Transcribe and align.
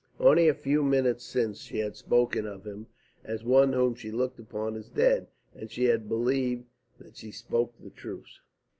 Only 0.19 0.47
a 0.47 0.55
few 0.55 0.81
minutes 0.81 1.23
since 1.23 1.59
she 1.59 1.77
had 1.77 1.95
spoken 1.95 2.47
of 2.47 2.65
him 2.65 2.87
as 3.23 3.43
one 3.43 3.71
whom 3.73 3.93
she 3.93 4.09
looked 4.09 4.39
upon 4.39 4.75
as 4.75 4.89
dead, 4.89 5.27
and 5.53 5.69
she 5.69 5.83
had 5.83 6.09
believed 6.09 6.65
that 6.97 7.17
she 7.17 7.29
spoke 7.29 7.75
the 7.79 7.91
truth. 7.91 8.39